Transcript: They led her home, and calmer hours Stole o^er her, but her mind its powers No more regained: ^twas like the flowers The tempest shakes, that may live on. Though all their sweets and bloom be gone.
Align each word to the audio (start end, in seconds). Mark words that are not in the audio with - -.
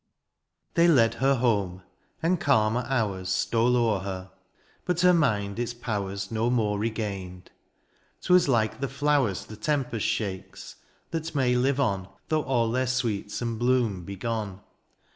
They 0.73 0.87
led 0.87 1.13
her 1.21 1.35
home, 1.35 1.83
and 2.23 2.39
calmer 2.39 2.85
hours 2.87 3.29
Stole 3.29 3.73
o^er 3.73 4.01
her, 4.03 4.31
but 4.83 5.01
her 5.01 5.13
mind 5.13 5.59
its 5.59 5.75
powers 5.75 6.31
No 6.31 6.49
more 6.49 6.79
regained: 6.79 7.51
^twas 8.23 8.47
like 8.47 8.79
the 8.79 8.87
flowers 8.89 9.45
The 9.45 9.57
tempest 9.57 10.07
shakes, 10.07 10.77
that 11.11 11.35
may 11.35 11.55
live 11.55 11.79
on. 11.79 12.07
Though 12.29 12.41
all 12.43 12.71
their 12.71 12.87
sweets 12.87 13.43
and 13.43 13.59
bloom 13.59 14.03
be 14.03 14.15
gone. 14.15 14.61